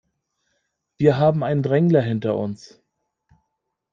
Wir 0.97 1.19
haben 1.19 1.43
einen 1.43 1.61
Drängler 1.61 2.01
hinter 2.01 2.35
uns. 2.35 2.81